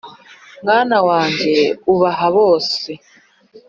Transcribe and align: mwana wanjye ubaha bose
mwana 0.63 0.97
wanjye 1.07 1.53
ubaha 1.93 2.27
bose 2.37 2.89